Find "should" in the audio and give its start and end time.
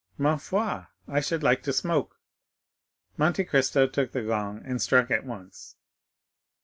1.19-1.43